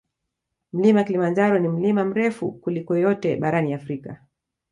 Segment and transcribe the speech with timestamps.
[0.77, 4.19] Mlima kilimanjaro ni mlima mrefu kuliko yote barani Afrika